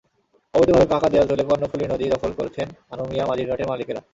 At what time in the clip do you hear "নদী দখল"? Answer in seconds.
1.87-2.31